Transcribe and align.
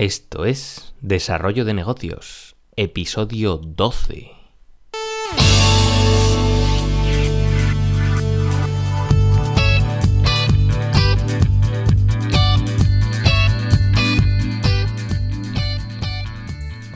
Esto 0.00 0.46
es 0.46 0.94
Desarrollo 1.02 1.66
de 1.66 1.74
Negocios, 1.74 2.56
episodio 2.74 3.58
12. 3.58 4.30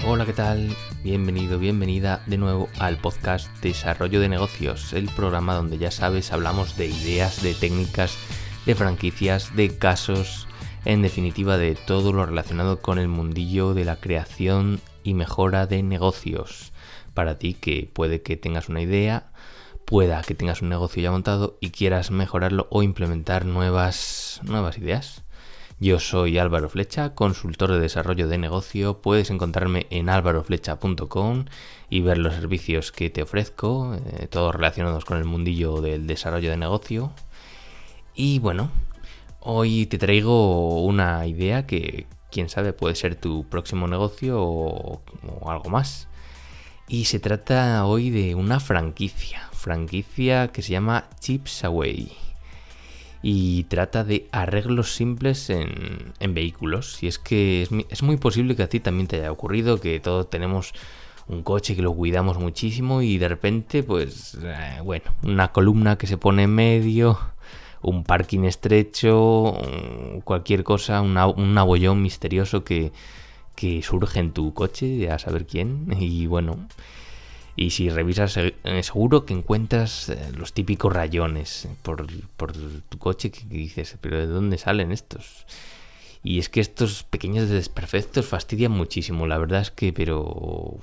Hola, 0.07 0.25
¿qué 0.25 0.32
tal? 0.32 0.75
Bienvenido, 1.02 1.59
bienvenida 1.59 2.23
de 2.25 2.39
nuevo 2.39 2.71
al 2.79 2.96
podcast 2.96 3.50
Desarrollo 3.61 4.18
de 4.18 4.30
Negocios, 4.30 4.95
el 4.95 5.11
programa 5.11 5.52
donde 5.52 5.77
ya 5.77 5.91
sabes 5.91 6.32
hablamos 6.32 6.79
de 6.79 6.86
ideas, 6.86 7.43
de 7.43 7.52
técnicas, 7.52 8.16
de 8.64 8.75
franquicias, 8.75 9.55
de 9.55 9.77
casos, 9.77 10.48
en 10.84 11.02
definitiva 11.02 11.56
de 11.56 11.74
todo 11.74 12.12
lo 12.12 12.26
relacionado 12.26 12.80
con 12.80 12.98
el 12.98 13.08
mundillo 13.08 13.75
de 13.75 13.84
la 13.84 13.96
creación 13.96 14.80
y 15.02 15.14
mejora 15.14 15.66
de 15.66 15.82
negocios. 15.82 16.72
Para 17.14 17.38
ti 17.38 17.54
que 17.54 17.88
puede 17.92 18.22
que 18.22 18.36
tengas 18.36 18.68
una 18.68 18.82
idea, 18.82 19.32
pueda 19.84 20.22
que 20.22 20.34
tengas 20.34 20.62
un 20.62 20.68
negocio 20.68 21.02
ya 21.02 21.11
montado 21.11 21.56
y 21.61 21.70
quieras 21.70 22.11
mejorarlo 22.11 22.66
o 22.70 22.82
implementar 22.82 23.46
nuevas, 23.46 24.40
nuevas 24.42 24.78
ideas. 24.78 25.25
Yo 25.80 25.98
soy 25.98 26.39
Álvaro 26.39 26.68
Flecha, 26.68 27.14
consultor 27.14 27.72
de 27.72 27.80
desarrollo 27.80 28.28
de 28.28 28.39
negocio. 28.39 29.00
Puedes 29.03 29.30
encontrarme 29.30 29.86
en 29.90 30.08
álvaroflecha.com 30.08 31.46
y 31.90 32.00
ver 32.00 32.19
los 32.19 32.34
servicios 32.34 32.92
que 32.92 33.11
te 33.11 33.22
ofrezco, 33.22 33.94
eh, 33.94 34.28
todos 34.28 34.55
relacionados 34.55 35.05
con 35.05 35.19
el 35.19 35.25
mundillo 35.25 35.80
del 35.80 36.06
desarrollo 36.06 36.50
de 36.50 36.56
negocio. 36.56 37.12
Y 38.14 38.39
bueno, 38.39 38.70
hoy 39.44 39.86
te 39.86 39.98
traigo 39.98 40.83
una 40.84 41.27
idea 41.27 41.66
que, 41.66 42.06
quién 42.30 42.48
sabe, 42.48 42.72
puede 42.72 42.97
ser 42.97 43.14
tu 43.14 43.44
próximo 43.48 43.86
negocio 43.86 44.39
o, 44.41 45.03
algo 45.47 45.70
más. 45.70 46.09
Y 46.89 47.05
se 47.05 47.20
trata 47.20 47.87
hoy 47.87 48.11
de 48.11 48.34
una 48.34 48.61
franquicia, 48.61 49.48
franquicia 49.53 50.48
que 50.48 50.62
se 50.62 50.72
llama 50.72 51.09
Chips 51.20 51.65
Away 51.65 52.12
y 53.22 53.65
trata 53.65 54.05
de 54.05 54.28
arreglos 54.33 54.95
simples 54.95 55.48
en, 55.48 56.34
vehículos. 56.34 57.03
Y 57.03 57.06
es 57.06 57.19
que 57.19 57.69
es, 57.89 58.03
muy 58.03 58.19
posible 58.19 58.55
que 58.55 58.65
a 58.65 58.69
ti 58.69 58.81
también 58.81 59.06
te 59.06 59.17
haya 59.17 59.33
ocurrido 59.33 59.81
que 59.81 59.98
todos 60.00 60.28
tenemos 60.28 60.75
un 61.27 61.42
coche 61.42 61.75
que 61.75 61.81
lo 61.81 61.95
cuidamos 61.95 62.39
muchísimo 62.39 63.00
y 63.00 63.17
de 63.17 63.28
repente, 63.28 63.83
pues, 63.83 64.37
eh, 64.42 64.81
bueno, 64.84 65.06
una 65.22 65.53
columna 65.53 65.97
que 65.97 66.06
se 66.06 66.19
pone 66.19 66.42
en 66.42 66.55
medio, 66.55 67.19
un 67.85 68.05
parking 68.05 68.45
estrecho, 68.45 69.57
cualquier 70.25 70.65
cosa, 70.65 71.01
un 71.03 71.59
abollón 71.59 72.03
misterioso 72.03 72.65
que, 72.65 72.93
que 73.55 73.83
surge 73.83 74.21
en 74.21 74.33
tu 74.33 74.55
coche, 74.55 75.11
a 75.11 75.19
saber 75.19 75.47
quién. 75.47 75.89
Y 75.99 76.27
bueno, 76.27 76.67
y 77.57 77.71
si 77.71 77.89
revisas, 77.91 78.37
eh, 78.37 78.55
seguro 78.83 79.25
que 79.25 79.35
encuentras 79.35 80.09
eh, 80.09 80.33
los 80.37 80.53
típicos 80.53 80.93
rayones 80.93 81.69
por, 81.83 82.07
tu 82.89 82.99
coche 82.99 83.31
que, 83.31 83.45
dices, 83.45 83.97
pero 84.01 84.19
¿de 84.19 84.27
dónde 84.27 84.59
salen 84.59 84.91
estos? 84.91 85.47
Y 86.23 86.39
es 86.39 86.49
que 86.49 86.61
estos 86.61 87.05
pequeños 87.05 87.49
desperfectos 87.49 88.27
fastidian 88.27 88.73
muchísimo, 88.73 89.27
la 89.27 89.39
verdad 89.39 89.61
es 89.61 89.71
que, 89.71 89.93
pero 89.93 90.79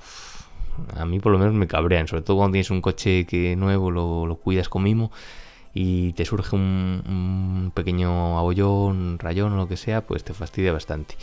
a 0.96 1.04
mí 1.04 1.18
por 1.18 1.32
lo 1.32 1.38
menos 1.38 1.54
me 1.54 1.66
cabrean, 1.66 2.06
sobre 2.06 2.22
todo 2.22 2.38
cuando 2.38 2.52
tienes 2.52 2.70
un 2.70 2.80
coche 2.80 3.26
que 3.26 3.56
nuevo, 3.56 3.90
lo, 3.90 4.24
lo 4.24 4.36
cuidas 4.36 4.68
con 4.68 4.84
mimo 4.84 5.10
y 5.74 6.12
te 6.12 6.24
surge 6.24 6.56
un, 6.56 7.72
pequeño 7.74 8.38
abollón, 8.38 9.18
rayón 9.18 9.52
o 9.54 9.56
lo 9.56 9.68
que 9.68 9.76
sea, 9.76 10.02
pues 10.02 10.24
te 10.24 10.34
fastidia 10.34 10.72
bastante. 10.72 11.16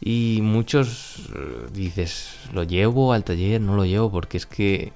Y 0.00 0.40
muchos 0.42 1.30
eh, 1.34 1.68
dices, 1.72 2.36
lo 2.52 2.64
llevo 2.64 3.12
al 3.12 3.24
taller, 3.24 3.60
no 3.60 3.76
lo 3.76 3.84
llevo, 3.84 4.10
porque 4.10 4.36
es 4.36 4.46
que 4.46 4.92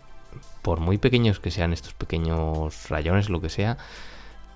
por 0.63 0.81
muy 0.81 0.99
pequeños 0.99 1.41
que 1.41 1.51
sean 1.51 1.73
estos 1.73 1.95
pequeños 1.95 2.89
rayones, 2.89 3.31
lo 3.31 3.41
que 3.41 3.49
sea, 3.49 3.79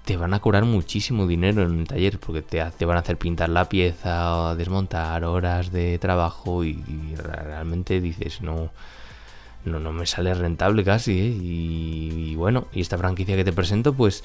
te 0.04 0.16
van 0.16 0.34
a 0.34 0.40
cobrar 0.40 0.64
muchísimo 0.64 1.26
dinero 1.26 1.62
en 1.62 1.80
el 1.80 1.88
taller, 1.88 2.18
porque 2.18 2.42
te, 2.42 2.84
van 2.84 2.96
a 2.96 3.00
hacer 3.00 3.16
pintar 3.16 3.48
la 3.48 3.68
pieza, 3.68 4.54
desmontar 4.56 5.24
horas 5.24 5.72
de 5.72 5.98
trabajo 5.98 6.64
y, 6.64 6.82
realmente 7.16 8.00
dices, 8.00 8.42
no, 8.42 8.70
no, 9.64 9.80
no 9.80 9.92
me 9.92 10.06
sale 10.06 10.34
rentable 10.34 10.84
casi. 10.84 11.12
¿eh? 11.12 11.38
y 11.42 12.03
bueno, 12.44 12.66
y 12.74 12.82
esta 12.82 12.98
franquicia 12.98 13.36
que 13.36 13.44
te 13.44 13.54
presento, 13.54 13.94
pues 13.94 14.22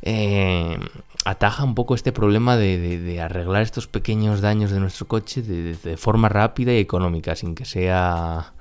eh, 0.00 0.78
ataja 1.26 1.62
un 1.62 1.74
poco 1.74 1.94
este 1.94 2.10
problema 2.10 2.56
de, 2.56 3.20
arreglar 3.20 3.60
estos 3.60 3.86
pequeños 3.86 4.40
daños 4.40 4.70
de 4.70 4.80
nuestro 4.80 5.06
coche 5.06 5.42
de, 5.42 5.96
forma 5.98 6.30
rápida 6.30 6.72
y 6.72 6.78
económica, 6.78 7.36
sin 7.36 7.54
que 7.54 7.66
sea 7.66 8.54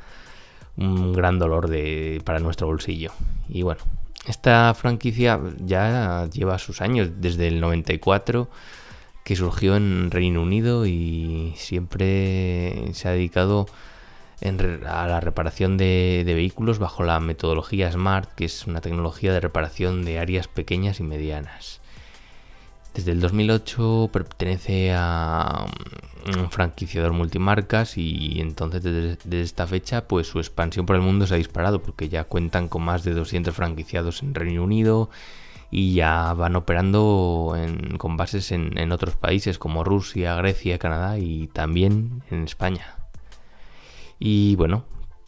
un 0.75 1.13
gran 1.13 1.39
dolor 1.39 1.69
para 2.25 2.39
nuestro 2.39 2.67
bolsillo. 2.67 3.13
Y 3.47 3.61
bueno, 3.61 3.79
esta 4.27 4.73
franquicia 4.73 5.39
ya 5.63 6.27
lleva 6.29 6.59
sus 6.59 6.81
años, 6.81 7.09
desde 7.21 7.47
el 7.47 7.61
94 7.61 8.49
que 9.23 9.37
surgió 9.37 9.77
en 9.77 10.11
Reino 10.11 10.41
Unido 10.41 10.85
y 10.85 11.53
siempre 11.55 12.91
se 12.91 13.07
ha 13.07 13.11
dedicado 13.11 13.65
a 14.41 15.07
la 15.07 15.19
reparación 15.19 15.77
de, 15.77 16.23
vehículos 16.25 16.79
bajo 16.79 17.03
la 17.03 17.19
metodología 17.19 17.91
SMART, 17.91 18.33
que 18.35 18.45
es 18.45 18.67
una 18.67 18.81
tecnología 18.81 19.33
de 19.33 19.41
reparación 19.41 20.05
de 20.05 20.19
áreas 20.19 20.47
pequeñas 20.47 20.99
y 20.99 21.03
medianas. 21.03 21.81
Desde 22.93 23.11
el 23.11 23.19
2008 23.19 24.09
pertenece 24.11 24.93
a 24.95 25.65
un 26.37 26.51
franquiciador 26.51 27.13
multimarcas 27.13 27.97
y 27.97 28.39
entonces 28.41 28.81
desde, 28.83 29.41
esta 29.41 29.67
fecha 29.67 30.07
pues 30.07 30.27
su 30.27 30.39
expansión 30.39 30.85
por 30.85 30.95
el 30.95 31.01
mundo 31.01 31.27
se 31.27 31.35
ha 31.35 31.37
disparado 31.37 31.81
porque 31.81 32.09
ya 32.09 32.23
cuentan 32.23 32.67
con 32.67 32.83
más 32.83 33.03
de 33.03 33.13
200 33.13 33.53
franquiciados 33.55 34.23
en 34.23 34.33
Reino 34.35 34.63
Unido 34.63 35.09
y 35.71 35.93
ya 35.93 36.33
van 36.33 36.55
operando 36.55 37.55
con 37.99 38.17
bases 38.17 38.51
en 38.51 38.91
otros 38.91 39.15
países 39.15 39.59
como 39.59 39.83
Rusia, 39.83 40.35
Grecia, 40.35 40.79
Canadá 40.79 41.19
y 41.19 41.47
también 41.47 42.23
en 42.31 42.43
España. 42.43 42.98
Y 44.19 44.55
bueno, 44.57 44.83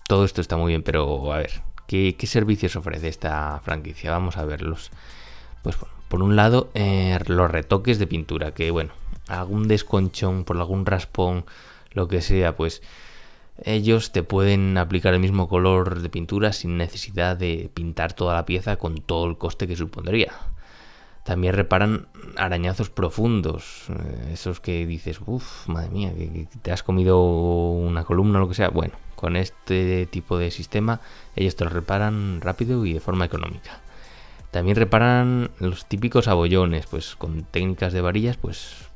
todo 0.07 0.25
esto 0.25 0.41
está 0.41 0.57
muy 0.57 0.69
bien, 0.73 0.83
pero 0.83 1.33
a 1.33 1.37
ver, 1.37 1.63
¿qué, 1.87 2.15
servicios 2.25 2.75
ofrece 2.75 3.07
esta 3.07 3.59
franquicia? 3.63 4.11
Vamos 4.11 4.37
a 4.37 4.45
verlos. 4.45 4.91
Pues 5.63 5.79
bueno, 5.79 5.95
por 6.09 6.21
un 6.21 6.35
lado, 6.35 6.69
eh, 6.73 7.17
los 7.27 7.49
retoques 7.49 7.99
de 7.99 8.07
pintura, 8.07 8.53
que 8.53 8.71
bueno, 8.71 8.91
algún 9.27 9.67
desconchón, 9.67 10.43
por 10.43 10.57
algún 10.57 10.85
raspón, 10.85 11.45
lo 11.93 12.07
que 12.07 12.21
sea, 12.21 12.55
pues 12.55 12.81
ellos 13.63 14.11
te 14.11 14.23
pueden 14.23 14.77
aplicar 14.77 15.13
el 15.13 15.19
mismo 15.19 15.47
color 15.47 16.01
de 16.01 16.09
pintura 16.09 16.51
sin 16.51 16.77
necesidad 16.77 17.37
de 17.37 17.69
pintar 17.73 18.13
toda 18.13 18.33
la 18.33 18.45
pieza 18.45 18.77
con 18.77 18.95
todo 18.95 19.27
el 19.27 19.37
coste 19.37 19.67
que 19.67 19.75
supondría. 19.75 20.33
También 21.23 21.53
reparan 21.53 22.07
arañazos 22.35 22.89
profundos, 22.89 23.85
eh, 23.89 24.31
esos 24.33 24.59
que 24.59 24.85
dices, 24.87 25.19
uff, 25.25 25.67
madre 25.67 25.89
mía, 25.89 26.13
que, 26.15 26.47
te 26.61 26.71
has 26.71 26.81
comido 26.81 27.21
una 27.21 28.03
columna 28.03 28.39
o 28.39 28.41
lo 28.41 28.47
que 28.47 28.55
sea. 28.55 28.69
Bueno, 28.69 28.93
con 29.15 29.35
este 29.35 30.07
tipo 30.07 30.37
de 30.37 30.49
sistema 30.49 30.99
ellos 31.35 31.55
te 31.55 31.63
lo 31.63 31.69
reparan 31.69 32.41
rápido 32.41 32.85
y 32.85 32.93
de 32.93 32.99
forma 32.99 33.25
económica. 33.25 33.79
También 34.49 34.75
reparan 34.75 35.51
los 35.59 35.85
típicos 35.85 36.27
abollones, 36.27 36.87
pues 36.87 37.15
con 37.15 37.43
técnicas 37.43 37.93
de 37.93 38.01
varillas, 38.01 38.37
pues 38.37 38.89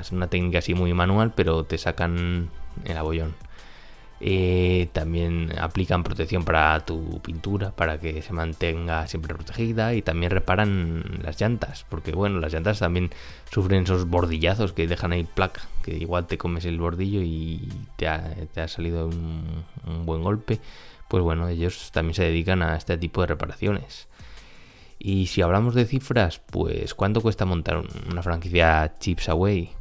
es 0.00 0.12
una 0.12 0.28
técnica 0.28 0.60
así 0.60 0.74
muy 0.74 0.94
manual, 0.94 1.32
pero 1.34 1.64
te 1.64 1.76
sacan 1.76 2.50
el 2.84 2.96
abollón. 2.96 3.34
Eh, 4.20 4.88
también 4.92 5.52
aplican 5.60 6.02
protección 6.02 6.44
para 6.44 6.80
tu 6.80 7.20
pintura 7.20 7.70
para 7.70 8.00
que 8.00 8.20
se 8.20 8.32
mantenga 8.32 9.06
siempre 9.06 9.32
protegida 9.32 9.94
y 9.94 10.02
también 10.02 10.32
reparan 10.32 11.20
las 11.22 11.40
llantas 11.40 11.86
porque 11.88 12.10
bueno 12.10 12.40
las 12.40 12.52
llantas 12.52 12.80
también 12.80 13.10
sufren 13.52 13.84
esos 13.84 14.08
bordillazos 14.08 14.72
que 14.72 14.88
dejan 14.88 15.12
ahí 15.12 15.22
placa 15.22 15.68
que 15.84 15.96
igual 15.96 16.26
te 16.26 16.36
comes 16.36 16.64
el 16.64 16.80
bordillo 16.80 17.20
y 17.22 17.68
te 17.96 18.08
ha, 18.08 18.68
salido 18.68 19.06
un, 19.06 19.64
buen 20.04 20.22
golpe. 20.22 20.60
Pues 21.08 21.22
bueno 21.22 21.48
ellos 21.48 21.90
también 21.92 22.14
se 22.14 22.24
dedican 22.24 22.62
a 22.62 22.76
este 22.76 22.98
tipo 22.98 23.20
de 23.20 23.28
reparaciones. 23.28 24.08
Y 24.98 25.28
si 25.28 25.42
hablamos 25.42 25.74
de 25.74 25.86
cifras 25.86 26.40
pues 26.40 26.94
cuánto 26.94 27.20
cuesta 27.20 27.44
montar 27.44 27.84
una 28.10 28.22
franquicia 28.22 28.94
Chips 28.98 29.28
Away 29.28 29.77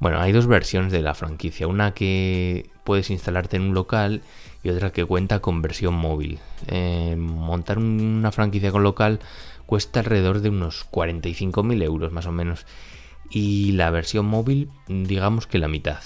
bueno, 0.00 0.20
hay 0.20 0.32
dos 0.32 0.46
versiones 0.46 0.92
de 0.92 1.02
la 1.02 1.14
franquicia. 1.14 1.66
Una 1.66 1.92
que 1.92 2.70
puedes 2.84 3.10
instalarte 3.10 3.56
en 3.56 3.62
un 3.62 3.74
local 3.74 4.22
y 4.62 4.70
otra 4.70 4.92
que 4.92 5.04
cuenta 5.04 5.40
con 5.40 5.60
versión 5.62 5.94
móvil. 5.94 6.38
Eh, 6.68 7.16
montar 7.18 7.78
una 7.78 8.30
franquicia 8.30 8.70
con 8.70 8.82
local 8.82 9.18
cuesta 9.66 10.00
alrededor 10.00 10.40
de 10.40 10.50
unos 10.50 10.88
45.000 10.90 11.82
euros 11.82 12.12
más 12.12 12.26
o 12.26 12.32
menos. 12.32 12.64
Y 13.30 13.72
la 13.72 13.90
versión 13.90 14.26
móvil, 14.26 14.70
digamos 14.86 15.46
que 15.46 15.58
la 15.58 15.68
mitad. 15.68 16.00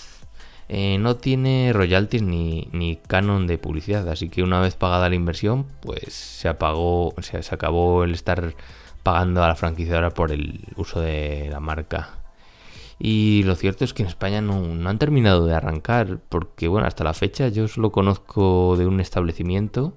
Eh, 0.69 0.97
no 0.99 1.17
tiene 1.17 1.73
royalties 1.75 2.23
ni, 2.23 2.69
ni, 2.73 2.97
canon 2.97 3.47
de 3.47 3.59
publicidad, 3.59 4.09
así 4.09 4.31
que 4.31 4.43
una 4.43 4.61
vez 4.61 4.75
pagada 4.75 5.11
la 5.11 5.17
inversión, 5.17 5.67
pues 5.83 6.15
se 6.15 6.49
apagó, 6.49 7.15
se, 7.21 7.43
se 7.43 7.55
acabó 7.55 8.05
el 8.05 8.13
estar 8.15 8.55
pagando 9.03 9.45
a 9.45 9.49
la 9.49 9.55
franquiciadora 9.55 10.11
por 10.11 10.33
el 10.33 10.61
uso 10.77 11.01
de 11.01 11.49
la 11.51 11.61
marca. 11.61 12.22
Y 13.05 13.43
lo 13.43 13.57
cierto 13.57 13.85
es 13.85 13.95
que 13.95 14.05
en 14.05 14.09
España 14.09 14.41
no, 14.41 14.89
han 14.89 14.99
terminado 15.01 15.45
de 15.45 15.57
arrancar, 15.57 16.21
porque 16.29 16.69
bueno, 16.69 16.87
hasta 16.87 17.03
la 17.03 17.15
fecha 17.15 17.49
yo 17.49 17.67
solo 17.67 17.91
conozco 17.91 18.77
de 18.77 18.87
un 18.87 19.01
establecimiento 19.01 19.95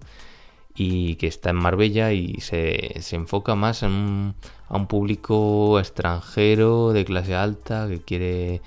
y 0.73 1.13
que 1.17 1.27
está 1.27 1.51
en 1.51 1.57
Marbella 1.57 2.13
y 2.13 2.41
se, 2.41 2.95
enfoca 3.11 3.53
más 3.53 3.83
en 3.83 4.33
a 4.69 4.75
un 4.75 4.87
público 4.87 5.79
extranjero 5.79 6.93
de 6.93 7.05
clase 7.05 7.35
alta 7.35 7.87
que 7.87 8.01
quiere 8.01 8.63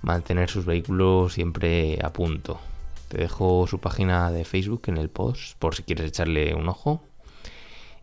mantener 0.00 0.48
sus 0.48 0.64
vehículos 0.64 1.32
siempre 1.32 1.98
a 2.04 2.12
punto. 2.12 2.60
Te 3.08 3.18
dejo 3.18 3.66
su 3.66 3.80
página 3.80 4.30
de 4.30 4.44
Facebook 4.44 4.82
en 4.86 4.96
el 4.96 5.10
post 5.10 5.58
por 5.58 5.74
si 5.74 5.82
quieres 5.82 6.06
echarle 6.06 6.54
un 6.54 6.68
ojo. 6.68 7.02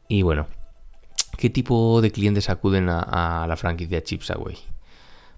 Y 0.10 0.24
bueno, 0.24 0.48
¿qué 1.38 1.50
tipo 1.50 2.02
de 2.02 2.12
clientes 2.12 2.50
acuden 2.50 2.90
a, 2.90 3.46
la 3.48 3.56
franquicia 3.56 4.04
Chipsaway? 4.04 4.58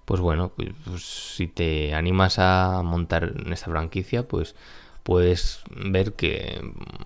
Pues 0.04 0.20
bueno, 0.20 0.52
pues, 0.56 0.70
pues, 0.84 1.02
si 1.02 1.46
te 1.46 1.94
animas 1.94 2.38
a 2.38 2.82
montar 2.84 3.32
en 3.44 3.52
esta 3.52 3.70
franquicia, 3.70 4.26
pues 4.26 4.54
puedes 5.02 5.62
ver 5.70 6.14
que 6.14 6.60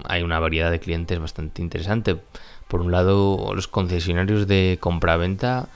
hay 0.04 0.22
una 0.22 0.38
variedad 0.38 0.70
de 0.70 0.80
clientes 0.80 1.18
bastante 1.18 1.62
interesante. 1.62 2.18
Por 2.68 2.80
un 2.80 2.92
lado, 2.92 3.52
los 3.54 3.68
concesionarios 3.68 4.46
de 4.46 4.78
compraventa 4.80 5.68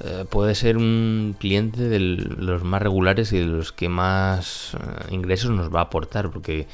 eh, 0.00 0.24
puede 0.28 0.54
ser 0.54 0.76
un 0.76 1.36
cliente 1.38 1.82
de 1.82 2.00
los 2.00 2.64
más 2.64 2.82
regulares 2.82 3.32
y 3.32 3.38
de 3.38 3.46
los 3.46 3.72
que 3.72 3.88
más 3.88 4.74
eh, 4.74 5.14
ingresos 5.14 5.50
nos 5.50 5.72
va 5.72 5.80
a 5.80 5.84
aportar, 5.84 6.30
porque 6.30 6.66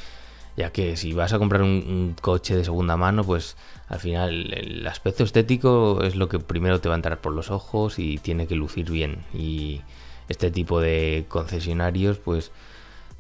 ya 0.57 0.71
que 0.73 0.97
si 0.97 1.13
vas 1.13 1.33
a 1.33 1.39
comprar 1.39 1.63
un, 1.63 2.17
coche 2.21 2.57
de 2.57 2.65
segunda 2.65 2.97
mano, 2.97 3.25
pues 3.25 3.57
al 3.89 4.01
final 4.01 4.53
el 4.53 4.87
aspecto 4.87 5.25
estético 5.25 6.03
es 6.03 6.17
lo 6.17 6.29
que 6.29 6.39
primero 6.39 6.81
te 6.81 6.89
va 6.89 6.95
a 6.95 6.97
entrar 6.97 7.21
por 7.21 7.33
los 7.33 7.51
ojos 7.51 7.99
y 7.99 8.19
tiene 8.19 8.47
que 8.47 8.57
lucir 8.57 8.91
bien. 8.91 9.25
Y 9.35 9.81
este 10.29 10.51
tipo 10.51 10.81
de 10.81 11.25
concesionarios, 11.29 12.19
pues 12.19 12.53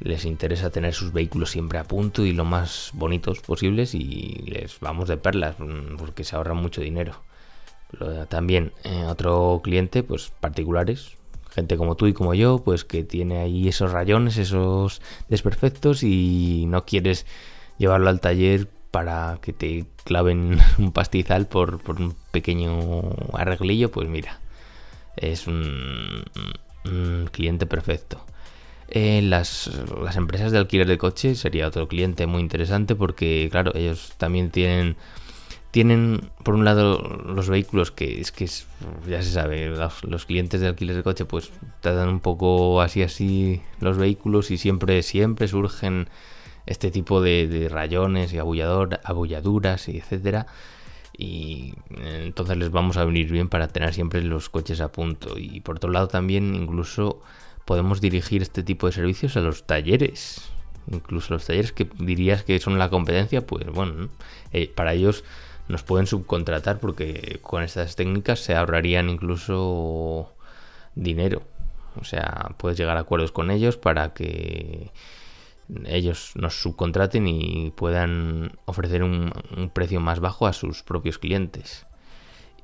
les 0.00 0.24
interesa 0.24 0.70
tener 0.70 0.94
sus 0.94 1.12
vehículos 1.12 1.50
siempre 1.50 1.78
a 1.78 1.84
punto 1.84 2.24
y 2.24 2.32
lo 2.32 2.44
más 2.44 2.90
bonitos 2.94 3.40
posibles 3.40 3.94
y 3.94 4.44
les 4.46 4.80
vamos 4.80 5.08
de 5.08 5.16
perlas 5.18 5.56
mm, 5.58 5.96
porque 5.98 6.24
se 6.24 6.36
ahorran 6.36 6.56
mucho 6.56 6.80
dinero. 6.80 7.22
También 8.28 8.72
eh, 8.84 9.04
otro 9.06 9.60
cliente, 9.64 10.04
pues 10.04 10.32
particulares, 10.38 11.16
gente 11.50 11.76
como 11.76 11.96
tú 11.96 12.06
y 12.06 12.12
como 12.12 12.34
yo, 12.34 12.62
pues 12.64 12.84
que 12.84 13.04
tiene 13.04 13.38
ahí 13.38 13.68
esos 13.68 13.92
rayones, 13.92 14.36
esos 14.36 15.02
desperfectos 15.28 16.02
y 16.02 16.64
no 16.68 16.84
quieres 16.84 17.26
llevarlo 17.78 18.10
al 18.10 18.20
taller 18.20 18.68
para 18.90 19.38
que 19.42 19.52
te 19.52 19.86
claven 20.04 20.58
un 20.78 20.92
pastizal 20.92 21.46
por, 21.46 21.80
un 21.88 22.14
pequeño 22.30 23.02
arreglillo, 23.32 23.90
pues 23.90 24.08
mira, 24.08 24.40
es 25.16 25.46
un, 25.46 26.24
cliente 27.32 27.66
perfecto. 27.66 28.24
Eh, 28.88 29.22
las, 29.22 29.70
las, 30.02 30.16
empresas 30.16 30.50
de 30.50 30.58
alquiler 30.58 30.88
de 30.88 30.98
coche 30.98 31.36
sería 31.36 31.68
otro 31.68 31.86
cliente 31.86 32.26
muy 32.26 32.40
interesante 32.40 32.96
porque, 32.96 33.48
claro, 33.50 33.72
ellos 33.76 34.14
también 34.16 34.50
tienen 34.50 34.96
tienen 35.70 36.30
por 36.42 36.54
un 36.54 36.64
lado 36.64 36.98
los 37.24 37.48
vehículos 37.48 37.90
que 37.92 38.20
es 38.20 38.32
que 38.32 38.48
ya 39.08 39.22
se 39.22 39.30
sabe 39.30 39.68
los, 39.68 40.26
clientes 40.26 40.60
de 40.60 40.66
alquiler 40.66 40.96
de 40.96 41.02
coche 41.04 41.24
pues 41.24 41.52
tratan 41.80 42.08
un 42.08 42.20
poco 42.20 42.80
así 42.80 43.02
así 43.02 43.62
los 43.78 43.96
vehículos 43.96 44.50
y 44.50 44.58
siempre 44.58 45.02
siempre 45.02 45.46
surgen 45.46 46.08
este 46.66 46.90
tipo 46.90 47.20
de, 47.20 47.68
rayones 47.70 48.32
y 48.32 48.38
abullador, 48.38 49.00
abulladuras 49.04 49.88
y 49.88 49.98
etcétera. 49.98 50.46
Y 51.16 51.74
entonces 51.98 52.56
les 52.56 52.70
vamos 52.70 52.96
a 52.96 53.04
venir 53.04 53.30
bien 53.30 53.48
para 53.48 53.68
tener 53.68 53.92
siempre 53.92 54.22
los 54.22 54.48
coches 54.48 54.80
a 54.80 54.92
punto. 54.92 55.36
Y 55.36 55.60
por 55.60 55.76
otro 55.76 55.90
lado 55.90 56.08
también 56.08 56.54
incluso 56.54 57.20
podemos 57.64 58.00
dirigir 58.00 58.40
este 58.40 58.62
tipo 58.62 58.86
de 58.86 58.92
servicios 58.92 59.36
a 59.36 59.40
los 59.40 59.66
talleres. 59.66 60.50
Incluso 60.90 61.34
los 61.34 61.44
talleres 61.44 61.72
que 61.72 61.88
dirías 61.98 62.44
que 62.44 62.58
son 62.58 62.78
la 62.78 62.88
competencia 62.88 63.46
pues 63.46 63.66
bueno 63.66 64.08
eh, 64.52 64.68
para 64.74 64.94
ellos 64.94 65.24
nos 65.70 65.82
pueden 65.82 66.06
subcontratar 66.06 66.78
porque 66.80 67.38
con 67.42 67.62
estas 67.62 67.96
técnicas 67.96 68.40
se 68.40 68.54
ahorrarían 68.54 69.08
incluso 69.08 70.32
dinero. 70.94 71.42
O 72.00 72.04
sea, 72.04 72.54
puedes 72.56 72.78
llegar 72.78 72.96
a 72.96 73.00
acuerdos 73.00 73.32
con 73.32 73.50
ellos 73.50 73.76
para 73.76 74.12
que 74.12 74.90
ellos 75.86 76.32
nos 76.34 76.60
subcontraten 76.60 77.26
y 77.28 77.70
puedan 77.70 78.58
ofrecer 78.64 79.02
un, 79.02 79.32
precio 79.72 80.00
más 80.00 80.20
bajo 80.20 80.46
a 80.46 80.52
sus 80.52 80.82
propios 80.82 81.18
clientes. 81.18 81.86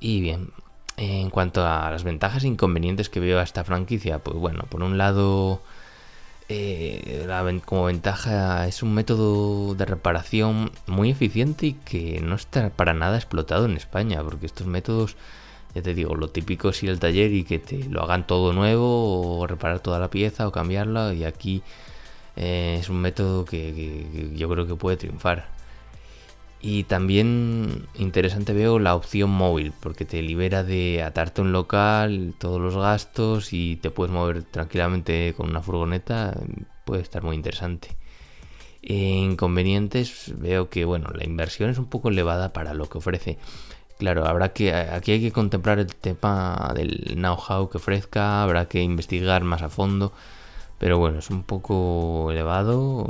Y 0.00 0.20
bien, 0.20 0.50
en 0.96 1.30
cuanto 1.30 1.64
a 1.64 1.90
las 1.90 2.04
ventajas 2.04 2.44
e 2.44 2.48
inconvenientes 2.48 3.08
que 3.08 3.20
veo 3.20 3.38
a 3.38 3.44
esta 3.44 3.64
franquicia, 3.64 4.18
pues 4.18 4.36
bueno, 4.36 4.64
por 4.68 4.82
un 4.82 4.98
lado 4.98 5.62
eh, 6.48 7.26
como 7.64 7.84
ventaja 7.84 8.66
es 8.66 8.82
un 8.82 8.94
método 8.94 9.74
de 9.74 9.84
reparación 9.84 10.70
muy 10.86 11.10
eficiente 11.10 11.66
y 11.66 11.72
que 11.72 12.20
no 12.20 12.34
está 12.36 12.70
para 12.70 12.94
nada 12.94 13.16
explotado 13.16 13.66
en 13.66 13.76
España, 13.76 14.22
porque 14.22 14.46
estos 14.46 14.66
métodos, 14.66 15.16
ya 15.74 15.82
te 15.82 15.94
digo, 15.94 16.14
lo 16.14 16.28
típico 16.28 16.70
es 16.70 16.82
ir 16.82 16.90
al 16.90 17.00
taller 17.00 17.32
y 17.32 17.44
que 17.44 17.58
te 17.58 17.84
lo 17.84 18.02
hagan 18.02 18.26
todo 18.26 18.52
nuevo 18.52 19.38
o 19.40 19.46
reparar 19.46 19.80
toda 19.80 19.98
la 19.98 20.10
pieza 20.10 20.46
o 20.46 20.52
cambiarla 20.52 21.14
y 21.14 21.24
aquí 21.24 21.62
eh, 22.36 22.78
es 22.80 22.88
un 22.88 23.00
método 23.00 23.44
que 23.44 24.32
yo 24.34 24.48
creo 24.48 24.66
que 24.66 24.76
puede 24.76 24.96
triunfar. 24.96 25.56
Y 26.68 26.82
también 26.82 27.86
interesante 27.94 28.52
veo 28.52 28.80
la 28.80 28.96
opción 28.96 29.30
móvil, 29.30 29.72
porque 29.78 30.04
te 30.04 30.20
libera 30.20 30.64
de 30.64 31.00
atarte 31.00 31.40
un 31.40 31.52
local, 31.52 32.34
todos 32.38 32.60
los 32.60 32.74
gastos 32.76 33.52
y 33.52 33.76
te 33.76 33.92
puedes 33.92 34.12
mover 34.12 34.42
tranquilamente 34.42 35.32
con 35.36 35.48
una 35.48 35.62
furgoneta. 35.62 36.36
Puede 36.84 37.02
estar 37.02 37.22
muy 37.22 37.36
interesante. 37.36 37.96
inconvenientes, 38.82 40.32
veo 40.38 40.68
que 40.68 40.84
bueno, 40.84 41.10
la 41.14 41.24
inversión 41.24 41.70
es 41.70 41.78
un 41.78 41.86
poco 41.86 42.08
elevada 42.08 42.52
para 42.52 42.74
lo 42.74 42.88
que 42.88 42.98
ofrece. 42.98 43.38
Claro, 43.98 44.26
habrá 44.26 44.52
que 44.52 44.74
aquí 44.74 45.12
hay 45.12 45.20
que 45.20 45.30
contemplar 45.32 45.78
el 45.78 45.94
tema 45.94 46.72
del 46.74 47.14
know-how 47.14 47.70
que 47.70 47.78
ofrezca, 47.78 48.42
habrá 48.42 48.66
que 48.66 48.82
investigar 48.82 49.44
más 49.44 49.62
a 49.62 49.68
fondo. 49.68 50.12
Pero 50.78 50.98
bueno, 50.98 51.20
es 51.20 51.30
un 51.30 51.44
poco 51.44 52.32
elevado. 52.32 53.06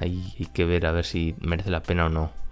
Hay 0.00 0.48
que 0.54 0.64
ver 0.64 0.86
a 0.86 0.92
ver 0.92 1.04
si 1.04 1.34
merece 1.40 1.70
la 1.70 1.82
pena 1.82 2.06
o 2.06 2.08
no. 2.08 2.45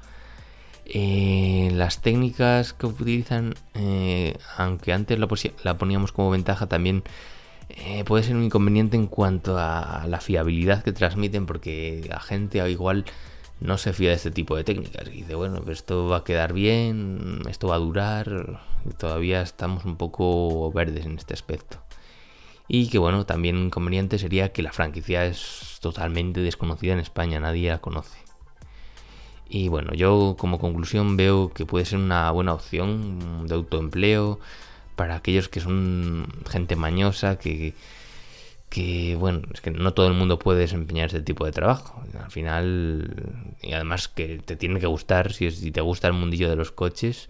Eh, 0.86 1.70
las 1.72 2.02
técnicas 2.02 2.72
que 2.74 2.86
utilizan, 2.86 3.54
eh, 3.74 4.36
aunque 4.56 4.92
antes 4.92 5.18
la, 5.18 5.78
poníamos 5.78 6.12
como 6.12 6.30
ventaja, 6.30 6.66
también 6.66 7.02
eh, 7.70 8.04
puede 8.04 8.22
ser 8.22 8.36
un 8.36 8.44
inconveniente 8.44 8.96
en 8.96 9.06
cuanto 9.06 9.56
a 9.58 10.04
la 10.08 10.20
fiabilidad 10.20 10.82
que 10.82 10.92
transmiten, 10.92 11.46
porque 11.46 12.04
la 12.08 12.20
gente 12.20 12.68
igual 12.70 13.04
no 13.60 13.78
se 13.78 13.92
fía 13.92 14.10
de 14.10 14.16
este 14.16 14.30
tipo 14.30 14.56
de 14.56 14.64
técnicas. 14.64 15.10
Dice, 15.10 15.34
bueno, 15.34 15.62
esto 15.70 16.06
va 16.06 16.18
a 16.18 16.24
quedar 16.24 16.52
bien, 16.52 17.42
esto 17.48 17.68
va 17.68 17.76
a 17.76 17.78
durar, 17.78 18.60
todavía 18.98 19.42
estamos 19.42 19.84
un 19.84 19.96
poco 19.96 20.70
verdes 20.72 21.06
en 21.06 21.16
este 21.18 21.34
aspecto. 21.34 21.78
Y 22.68 22.88
que 22.88 22.98
bueno, 22.98 23.26
también 23.26 23.56
un 23.56 23.66
inconveniente 23.66 24.18
sería 24.18 24.52
que 24.52 24.62
la 24.62 24.72
franquicia 24.72 25.26
es 25.26 25.78
totalmente 25.80 26.40
desconocida 26.40 26.94
en 26.94 27.00
España, 27.00 27.40
nadie 27.40 27.70
la 27.70 27.78
conoce. 27.80 28.23
Y 29.54 29.68
bueno, 29.68 29.94
yo 29.94 30.34
como 30.36 30.58
conclusión 30.58 31.16
veo 31.16 31.52
que 31.52 31.64
puede 31.64 31.84
ser 31.84 32.00
una 32.00 32.28
buena 32.32 32.54
opción 32.54 33.46
de 33.46 33.54
autoempleo 33.54 34.40
para 34.96 35.14
aquellos 35.14 35.48
que 35.48 35.60
son 35.60 36.26
gente 36.50 36.74
mañosa, 36.74 37.38
que, 37.38 37.72
que 38.68 39.14
bueno, 39.16 39.42
es 39.52 39.60
que 39.60 39.70
no 39.70 39.94
todo 39.94 40.08
el 40.08 40.14
mundo 40.14 40.40
puede 40.40 40.58
desempeñar 40.58 41.06
este 41.06 41.20
tipo 41.20 41.44
de 41.44 41.52
trabajo. 41.52 42.02
Al 42.20 42.32
final, 42.32 43.46
y 43.62 43.74
además 43.74 44.08
que 44.08 44.38
te 44.44 44.56
tiene 44.56 44.80
que 44.80 44.88
gustar, 44.88 45.32
si, 45.32 45.48
si 45.52 45.70
te 45.70 45.80
gusta 45.82 46.08
el 46.08 46.14
mundillo 46.14 46.50
de 46.50 46.56
los 46.56 46.72
coches, 46.72 47.28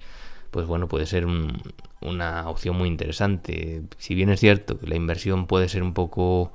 pues 0.50 0.66
bueno, 0.66 0.88
puede 0.88 1.04
ser 1.04 1.26
una 2.00 2.48
opción 2.48 2.74
muy 2.78 2.88
interesante. 2.88 3.82
Si 3.98 4.14
bien 4.14 4.30
es 4.30 4.40
cierto 4.40 4.78
que 4.78 4.86
la 4.86 4.96
inversión 4.96 5.46
puede 5.46 5.68
ser 5.68 5.82
un 5.82 5.92
poco 5.92 6.54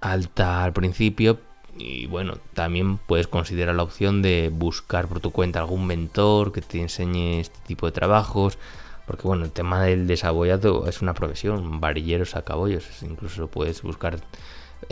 alta 0.00 0.64
al 0.64 0.72
principio, 0.72 1.40
y 1.76 2.06
bueno, 2.06 2.34
también 2.54 2.98
puedes 2.98 3.26
considerar 3.26 3.74
la 3.74 3.82
opción 3.82 4.22
de 4.22 4.50
buscar 4.52 5.08
por 5.08 5.20
tu 5.20 5.30
cuenta 5.30 5.60
algún 5.60 5.86
mentor 5.86 6.52
que 6.52 6.60
te 6.60 6.80
enseñe 6.80 7.40
este 7.40 7.58
tipo 7.66 7.86
de 7.86 7.92
trabajos. 7.92 8.58
Porque 9.06 9.26
bueno, 9.26 9.44
el 9.44 9.50
tema 9.50 9.82
del 9.82 10.06
desabollado 10.06 10.86
es 10.86 11.02
una 11.02 11.14
profesión, 11.14 11.80
varilleros 11.80 12.36
a 12.36 12.42
cabollos. 12.42 13.02
Incluso 13.02 13.48
puedes 13.48 13.82
buscar 13.82 14.20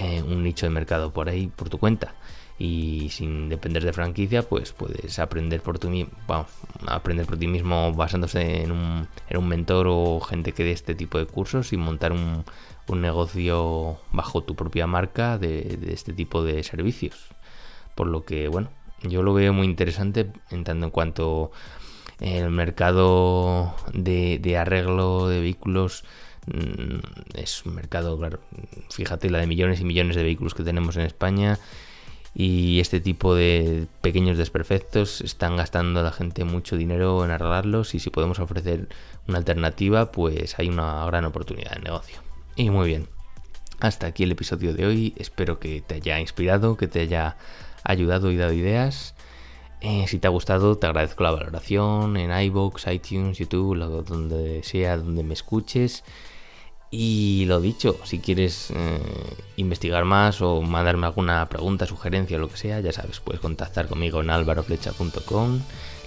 eh, 0.00 0.22
un 0.22 0.42
nicho 0.42 0.66
de 0.66 0.70
mercado 0.70 1.12
por 1.12 1.28
ahí 1.28 1.46
por 1.48 1.68
tu 1.68 1.78
cuenta. 1.78 2.14
Y 2.58 3.08
sin 3.10 3.48
depender 3.48 3.84
de 3.84 3.92
franquicia, 3.92 4.42
pues 4.42 4.72
puedes 4.72 5.18
aprender 5.18 5.62
por, 5.62 5.78
tu, 5.78 5.90
aprender 6.86 7.24
por 7.24 7.38
ti 7.38 7.46
mismo 7.46 7.94
basándose 7.94 8.62
en 8.62 8.72
un, 8.72 9.08
en 9.30 9.36
un 9.38 9.48
mentor 9.48 9.86
o 9.88 10.20
gente 10.20 10.52
que 10.52 10.64
dé 10.64 10.72
este 10.72 10.94
tipo 10.94 11.16
de 11.16 11.24
cursos 11.24 11.72
y 11.72 11.78
montar 11.78 12.12
un, 12.12 12.44
un 12.90 13.00
negocio 13.00 13.98
bajo 14.12 14.42
tu 14.42 14.54
propia 14.54 14.86
marca 14.86 15.38
de, 15.38 15.78
este 15.88 16.12
tipo 16.12 16.42
de 16.42 16.62
servicios. 16.62 17.28
Por 17.94 18.08
lo 18.08 18.24
que, 18.24 18.48
bueno, 18.48 18.70
yo 19.02 19.22
lo 19.22 19.32
veo 19.32 19.52
muy 19.52 19.66
interesante 19.66 20.30
en 20.50 20.64
tanto 20.64 20.86
en 20.86 20.90
cuanto 20.90 21.50
el 22.20 22.50
mercado 22.50 23.74
de, 23.94 24.56
arreglo 24.58 25.28
de 25.28 25.40
vehículos 25.40 26.04
es 27.34 27.64
un 27.64 27.74
mercado, 27.74 28.18
claro, 28.18 28.40
fíjate 28.90 29.30
la 29.30 29.38
de 29.38 29.46
millones 29.46 29.80
y 29.80 29.84
millones 29.84 30.16
de 30.16 30.22
vehículos 30.22 30.54
que 30.54 30.62
tenemos 30.62 30.96
en 30.96 31.02
España 31.02 31.58
y 32.34 32.78
este 32.80 33.00
tipo 33.00 33.34
de 33.34 33.86
pequeños 34.02 34.38
desperfectos 34.38 35.20
están 35.20 35.56
gastando 35.56 36.02
la 36.02 36.12
gente 36.12 36.44
mucho 36.44 36.76
dinero 36.76 37.24
en 37.24 37.30
arreglarlos 37.30 37.94
y 37.94 37.98
si 37.98 38.10
podemos 38.10 38.38
ofrecer 38.38 38.88
una 39.26 39.38
alternativa 39.38 40.12
pues 40.12 40.58
hay 40.58 40.68
una 40.68 41.04
gran 41.06 41.24
oportunidad 41.24 41.72
de 41.72 41.80
negocio. 41.80 42.20
Y 42.56 42.70
muy 42.70 42.88
bien, 42.88 43.08
hasta 43.80 44.06
aquí 44.06 44.24
el 44.24 44.32
episodio 44.32 44.74
de 44.74 44.86
hoy, 44.86 45.14
espero 45.16 45.58
que 45.58 45.80
te 45.80 45.94
haya 45.94 46.20
inspirado, 46.20 46.76
que 46.76 46.86
te 46.86 47.00
haya 47.00 47.36
ayudado 47.82 48.30
y 48.30 48.36
dado 48.36 48.52
ideas. 48.52 49.14
Eh, 49.80 50.04
si 50.06 50.18
te 50.18 50.26
ha 50.26 50.30
gustado, 50.30 50.76
te 50.76 50.86
agradezco 50.86 51.24
la 51.24 51.30
valoración 51.30 52.18
en 52.18 52.30
iBox, 52.30 52.86
iTunes, 52.88 53.38
YouTube, 53.38 53.78
donde 54.04 54.62
sea 54.62 54.98
donde 54.98 55.22
me 55.22 55.32
escuches. 55.32 56.04
Y 56.90 57.44
lo 57.46 57.60
dicho, 57.60 57.98
si 58.04 58.18
quieres 58.18 58.72
eh, 58.74 59.00
investigar 59.56 60.04
más 60.04 60.42
o 60.42 60.60
mandarme 60.60 61.06
alguna 61.06 61.48
pregunta, 61.48 61.86
sugerencia 61.86 62.36
o 62.36 62.40
lo 62.40 62.48
que 62.48 62.56
sea, 62.56 62.80
ya 62.80 62.92
sabes, 62.92 63.20
puedes 63.20 63.40
contactar 63.40 63.86
conmigo 63.86 64.20
en 64.20 64.30
alvaroflecha.com. 64.30 65.60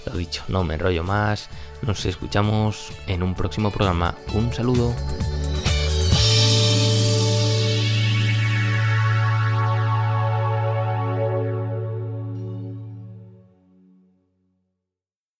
Lo 0.04 0.12
dicho, 0.12 0.44
no 0.48 0.62
me 0.64 0.74
enrollo 0.74 1.02
más. 1.02 1.48
Nos 1.80 2.04
escuchamos 2.04 2.92
en 3.06 3.22
un 3.22 3.34
próximo 3.34 3.70
programa. 3.70 4.14
Un 4.34 4.52
saludo. 4.52 4.94